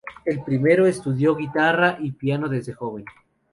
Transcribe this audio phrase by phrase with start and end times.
[0.25, 3.05] El primero estudió guitarra y piano desde joven.